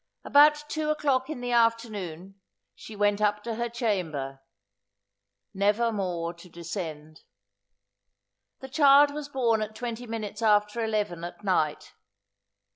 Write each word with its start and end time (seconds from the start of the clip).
About 0.23 0.63
two 0.67 0.89
o'clock 0.89 1.29
in 1.29 1.41
the 1.41 1.51
afternoon, 1.51 2.41
she 2.73 2.95
went 2.95 3.21
up 3.21 3.43
to 3.43 3.53
her 3.53 3.69
chamber, 3.69 4.41
never 5.53 5.91
more 5.91 6.33
to 6.33 6.49
descend. 6.49 7.21
The 8.61 8.69
child 8.69 9.13
was 9.13 9.29
born 9.29 9.61
at 9.61 9.75
twenty 9.75 10.07
minutes 10.07 10.41
after 10.41 10.83
eleven 10.83 11.23
at 11.23 11.43
night. 11.43 11.93